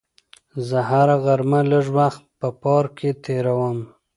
زه 0.67 0.79
هره 0.89 1.15
غرمه 1.23 1.61
لږ 1.71 1.85
وخت 1.97 2.23
په 2.39 2.47
پارک 2.61 2.91
کې 2.99 3.11
تېروم. 3.23 3.79